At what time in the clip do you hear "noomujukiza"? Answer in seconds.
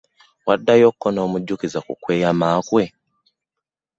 1.11-1.79